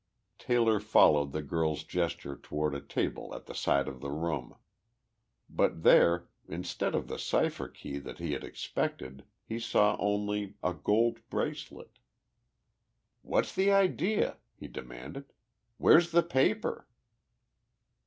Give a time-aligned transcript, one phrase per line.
[0.39, 4.55] Taylor followed the girl's gesture toward a table at the side of the room.
[5.47, 10.73] But there, instead of the cipher key that he had expected, he saw only a
[10.73, 11.99] gold bracelet!
[13.21, 15.33] "What's the idea?" he demanded.
[15.77, 16.87] "Where's the paper?"